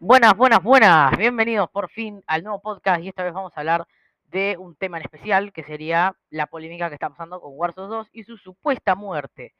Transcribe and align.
Buenas, 0.00 0.36
buenas, 0.36 0.62
buenas. 0.62 1.16
Bienvenidos 1.18 1.68
por 1.70 1.90
fin 1.90 2.22
al 2.28 2.44
nuevo 2.44 2.60
podcast 2.60 3.02
y 3.02 3.08
esta 3.08 3.24
vez 3.24 3.32
vamos 3.32 3.52
a 3.56 3.60
hablar 3.60 3.84
de 4.26 4.56
un 4.56 4.76
tema 4.76 4.98
en 4.98 5.02
especial 5.02 5.52
que 5.52 5.64
sería 5.64 6.14
la 6.30 6.46
polémica 6.46 6.88
que 6.88 6.94
está 6.94 7.10
pasando 7.10 7.40
con 7.40 7.50
Warzone 7.56 7.88
2 7.88 8.08
y 8.12 8.22
su 8.22 8.36
supuesta 8.36 8.94
muerte. 8.94 9.54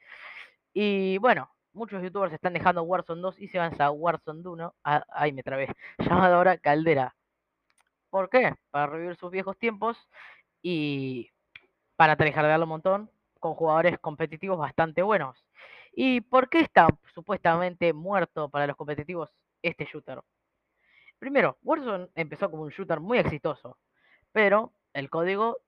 Y 0.73 1.17
bueno, 1.17 1.51
muchos 1.73 2.01
youtubers 2.01 2.33
están 2.33 2.53
dejando 2.53 2.83
Warzone 2.83 3.21
2 3.21 3.37
y 3.39 3.49
se 3.49 3.57
van 3.57 3.73
a 3.81 3.91
Warzone 3.91 4.47
1, 4.47 4.75
ah, 4.85 5.03
ay 5.09 5.33
me 5.33 5.43
trabé, 5.43 5.75
llamado 5.99 6.35
ahora 6.35 6.57
Caldera. 6.57 7.15
¿Por 8.09 8.29
qué? 8.29 8.53
Para 8.71 8.87
revivir 8.87 9.17
sus 9.17 9.31
viejos 9.31 9.57
tiempos 9.57 9.97
y 10.61 11.31
para 11.97 12.15
darle 12.15 12.63
un 12.63 12.69
montón 12.69 13.11
con 13.41 13.55
jugadores 13.55 13.99
competitivos 13.99 14.57
bastante 14.57 15.01
buenos. 15.01 15.45
¿Y 15.91 16.21
por 16.21 16.47
qué 16.47 16.61
está 16.61 16.87
supuestamente 17.13 17.91
muerto 17.91 18.47
para 18.47 18.67
los 18.67 18.77
competitivos 18.77 19.29
este 19.61 19.85
shooter? 19.85 20.21
Primero, 21.19 21.57
Warzone 21.63 22.09
empezó 22.15 22.49
como 22.49 22.63
un 22.63 22.69
shooter 22.69 22.99
muy 22.99 23.17
exitoso, 23.17 23.77
pero 24.31 24.73
el 24.93 25.09
código 25.09 25.59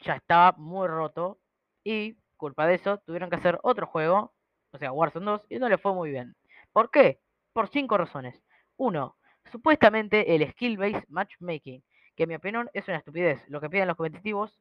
ya 0.00 0.16
estaba 0.16 0.52
muy 0.58 0.88
roto 0.88 1.38
y 1.84 2.16
culpa 2.36 2.66
de 2.66 2.74
eso 2.74 2.98
tuvieron 2.98 3.30
que 3.30 3.36
hacer 3.36 3.58
otro 3.62 3.86
juego, 3.86 4.32
o 4.72 4.78
sea, 4.78 4.92
Warzone 4.92 5.26
2, 5.26 5.46
y 5.48 5.58
no 5.58 5.68
le 5.68 5.78
fue 5.78 5.94
muy 5.94 6.10
bien. 6.10 6.34
¿Por 6.72 6.90
qué? 6.90 7.20
Por 7.52 7.68
cinco 7.68 7.96
razones. 7.96 8.42
Uno, 8.76 9.16
supuestamente 9.50 10.34
el 10.34 10.50
skill-based 10.50 11.04
matchmaking, 11.08 11.82
que 12.16 12.22
en 12.24 12.28
mi 12.28 12.34
opinión 12.34 12.68
es 12.74 12.88
una 12.88 12.98
estupidez, 12.98 13.48
lo 13.48 13.60
que 13.60 13.70
piden 13.70 13.88
los 13.88 13.96
competitivos, 13.96 14.58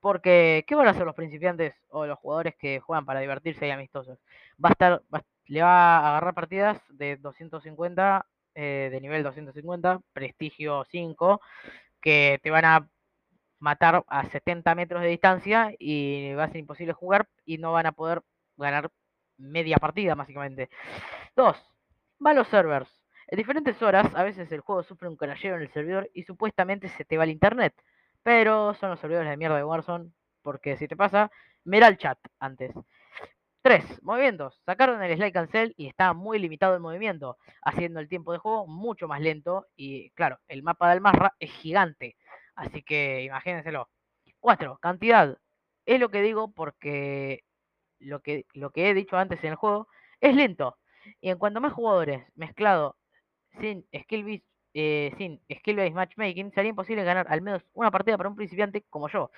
porque 0.00 0.64
¿qué 0.66 0.74
van 0.74 0.88
a 0.88 0.90
hacer 0.90 1.06
los 1.06 1.14
principiantes 1.14 1.74
o 1.90 2.06
los 2.06 2.18
jugadores 2.18 2.56
que 2.56 2.80
juegan 2.80 3.04
para 3.04 3.20
divertirse 3.20 3.66
y 3.66 3.70
amistosos? 3.70 4.18
Va 4.62 4.70
a 4.70 4.72
estar, 4.72 5.02
le 5.50 5.62
va 5.62 5.98
a 5.98 6.08
agarrar 6.10 6.34
partidas 6.34 6.80
de 6.90 7.16
250 7.16 8.24
eh, 8.54 8.88
de 8.92 9.00
nivel 9.00 9.24
250, 9.24 10.00
prestigio 10.12 10.84
5, 10.84 11.40
que 12.00 12.38
te 12.40 12.50
van 12.50 12.64
a 12.64 12.88
matar 13.58 14.04
a 14.06 14.24
70 14.26 14.74
metros 14.76 15.02
de 15.02 15.08
distancia 15.08 15.74
y 15.76 16.32
va 16.34 16.44
a 16.44 16.48
ser 16.48 16.58
imposible 16.58 16.92
jugar 16.92 17.28
y 17.44 17.58
no 17.58 17.72
van 17.72 17.86
a 17.86 17.92
poder 17.92 18.22
ganar 18.56 18.90
media 19.38 19.78
partida, 19.78 20.14
básicamente. 20.14 20.70
2. 21.34 21.56
Va 22.24 22.30
a 22.30 22.34
los 22.34 22.46
servers. 22.46 22.88
En 23.26 23.36
diferentes 23.36 23.82
horas, 23.82 24.06
a 24.14 24.22
veces 24.22 24.52
el 24.52 24.60
juego 24.60 24.84
sufre 24.84 25.08
un 25.08 25.16
crasheo 25.16 25.56
en 25.56 25.62
el 25.62 25.72
servidor 25.72 26.08
y 26.14 26.22
supuestamente 26.22 26.88
se 26.90 27.04
te 27.04 27.18
va 27.18 27.24
el 27.24 27.30
internet. 27.30 27.74
Pero 28.22 28.74
son 28.74 28.90
los 28.90 29.00
servidores 29.00 29.28
de 29.28 29.36
mierda 29.36 29.56
de 29.56 29.64
Warzone, 29.64 30.12
porque 30.42 30.76
si 30.76 30.86
te 30.86 30.96
pasa, 30.96 31.30
mira 31.64 31.88
el 31.88 31.98
chat 31.98 32.18
antes. 32.38 32.72
3. 33.62 34.02
Movimientos. 34.02 34.60
Sacaron 34.64 35.02
el 35.02 35.14
slide 35.16 35.32
cancel 35.32 35.74
y 35.76 35.86
está 35.86 36.14
muy 36.14 36.38
limitado 36.38 36.74
el 36.74 36.80
movimiento, 36.80 37.36
haciendo 37.62 38.00
el 38.00 38.08
tiempo 38.08 38.32
de 38.32 38.38
juego 38.38 38.66
mucho 38.66 39.06
más 39.08 39.20
lento. 39.20 39.66
Y 39.76 40.10
claro, 40.10 40.38
el 40.48 40.62
mapa 40.62 40.90
del 40.90 41.00
Marra 41.00 41.34
es 41.38 41.50
gigante, 41.52 42.16
así 42.54 42.82
que 42.82 43.22
imagínenselo. 43.22 43.88
4. 44.40 44.78
Cantidad. 44.80 45.36
Es 45.86 46.00
lo 46.00 46.10
que 46.10 46.22
digo 46.22 46.52
porque 46.52 47.44
lo 47.98 48.20
que, 48.20 48.46
lo 48.54 48.70
que 48.70 48.90
he 48.90 48.94
dicho 48.94 49.16
antes 49.18 49.42
en 49.44 49.50
el 49.50 49.56
juego 49.56 49.88
es 50.20 50.34
lento. 50.34 50.78
Y 51.20 51.30
en 51.30 51.38
cuanto 51.38 51.60
más 51.60 51.72
jugadores 51.72 52.24
mezclado 52.34 52.96
sin 53.60 53.86
skill 54.02 54.42
eh, 54.72 55.12
sin 55.18 55.40
skill-based 55.50 55.94
matchmaking, 55.94 56.52
sería 56.52 56.70
imposible 56.70 57.02
ganar 57.04 57.26
al 57.28 57.42
menos 57.42 57.62
una 57.74 57.90
partida 57.90 58.16
para 58.16 58.28
un 58.28 58.36
principiante 58.36 58.82
como 58.88 59.08
yo. 59.08 59.30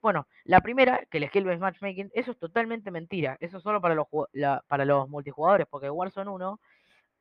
Bueno, 0.00 0.28
la 0.44 0.60
primera, 0.60 1.04
que 1.10 1.18
el 1.18 1.28
skill-based 1.28 1.60
matchmaking, 1.60 2.10
eso 2.14 2.30
es 2.32 2.38
totalmente 2.38 2.90
mentira. 2.90 3.36
Eso 3.40 3.58
es 3.58 3.62
solo 3.62 3.80
para 3.80 3.94
los, 3.94 4.06
para 4.68 4.84
los 4.84 5.08
multijugadores, 5.08 5.66
porque 5.68 5.90
Warzone 5.90 6.30
1 6.30 6.60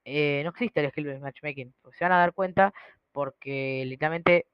eh, 0.06 0.42
no 0.44 0.52
existe 0.52 0.82
el 0.82 0.92
skill-based 0.92 1.22
matchmaking. 1.22 1.74
Se 1.98 2.06
van 2.06 2.14
a 2.14 2.20
dar 2.20 2.34
cuenta 2.34 2.74
porque 3.12 3.84
literalmente 3.86 4.46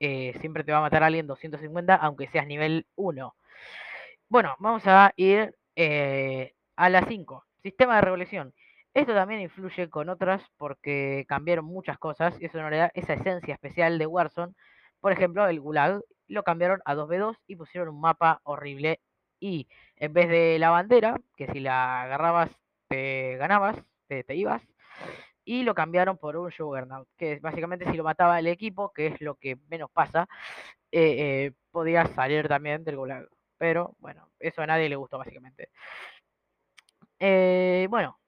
eh, 0.00 0.34
siempre 0.40 0.64
te 0.64 0.72
va 0.72 0.78
a 0.78 0.82
matar 0.82 1.02
alguien 1.02 1.26
250, 1.26 1.94
aunque 1.96 2.28
seas 2.28 2.46
nivel 2.46 2.86
1. 2.96 3.34
Bueno, 4.28 4.56
vamos 4.58 4.82
a 4.86 5.12
ir 5.16 5.54
a 6.76 6.88
la 6.88 7.04
5. 7.06 7.44
Sistema 7.62 7.96
de 7.96 8.00
revolución. 8.00 8.54
Esto 8.94 9.14
también 9.14 9.40
influye 9.40 9.88
con 9.88 10.08
otras 10.10 10.42
porque 10.58 11.24
cambiaron 11.26 11.64
muchas 11.64 11.98
cosas 11.98 12.38
y 12.40 12.46
eso 12.46 12.60
no 12.60 12.68
le 12.68 12.76
da 12.76 12.90
esa 12.94 13.14
esencia 13.14 13.54
especial 13.54 13.98
de 13.98 14.06
Warzone. 14.06 14.52
Por 15.00 15.12
ejemplo, 15.12 15.46
el 15.48 15.60
Gulag 15.60 16.02
lo 16.28 16.42
cambiaron 16.42 16.80
a 16.84 16.94
2v2 16.94 17.36
y 17.46 17.56
pusieron 17.56 17.88
un 17.88 18.00
mapa 18.00 18.40
horrible 18.44 19.00
y 19.40 19.66
en 19.96 20.12
vez 20.12 20.28
de 20.28 20.58
la 20.58 20.70
bandera, 20.70 21.20
que 21.36 21.48
si 21.48 21.60
la 21.60 22.02
agarrabas 22.02 22.50
te 22.88 23.36
ganabas, 23.38 23.76
te, 24.06 24.24
ibas, 24.34 24.62
y 25.44 25.62
lo 25.64 25.74
cambiaron 25.74 26.18
por 26.18 26.36
un 26.36 26.50
Juggernaut, 26.50 27.08
que 27.16 27.40
básicamente 27.40 27.90
si 27.90 27.96
lo 27.96 28.04
mataba 28.04 28.38
el 28.38 28.46
equipo, 28.46 28.92
que 28.92 29.08
es 29.08 29.20
lo 29.20 29.36
que 29.36 29.56
menos 29.68 29.90
pasa, 29.90 30.28
eh, 30.92 31.46
eh, 31.46 31.52
podías 31.70 32.10
salir 32.10 32.48
también 32.48 32.84
del 32.84 32.96
Gulag. 32.96 33.26
Pero 33.58 33.96
bueno, 33.98 34.30
eso 34.38 34.62
a 34.62 34.66
nadie 34.66 34.88
le 34.88 34.96
gustó 34.96 35.18
básicamente. 35.18 35.70
Eh, 37.18 37.86
bueno, 37.90 38.18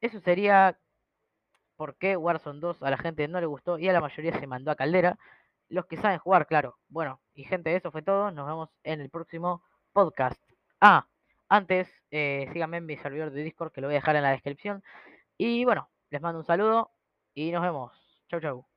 eso 0.00 0.20
sería 0.20 0.78
por 1.76 1.96
qué 1.96 2.16
Warzone 2.16 2.60
2 2.60 2.82
a 2.82 2.90
la 2.90 2.98
gente 2.98 3.26
no 3.28 3.40
le 3.40 3.46
gustó 3.46 3.78
y 3.78 3.88
a 3.88 3.92
la 3.92 4.00
mayoría 4.00 4.38
se 4.38 4.46
mandó 4.46 4.70
a 4.70 4.76
caldera. 4.76 5.18
Los 5.68 5.86
que 5.86 5.96
saben 5.96 6.18
jugar, 6.18 6.46
claro. 6.46 6.78
Bueno, 6.88 7.20
y 7.34 7.44
gente, 7.44 7.74
eso 7.74 7.90
fue 7.92 8.02
todo. 8.02 8.30
Nos 8.32 8.46
vemos 8.46 8.70
en 8.84 9.00
el 9.00 9.10
próximo 9.10 9.62
podcast. 9.92 10.40
Ah, 10.80 11.06
antes, 11.48 11.88
eh, 12.10 12.48
síganme 12.52 12.78
en 12.78 12.86
mi 12.86 12.96
servidor 12.96 13.30
de 13.30 13.42
Discord 13.42 13.72
que 13.72 13.80
lo 13.80 13.88
voy 13.88 13.94
a 13.94 14.00
dejar 14.00 14.16
en 14.16 14.22
la 14.22 14.30
descripción. 14.32 14.82
Y 15.38 15.64
bueno, 15.64 15.90
les 16.10 16.20
mando 16.20 16.40
un 16.40 16.46
saludo 16.46 16.90
y 17.34 17.50
nos 17.52 17.62
vemos. 17.62 17.92
Chau, 18.28 18.40
chau. 18.40 18.69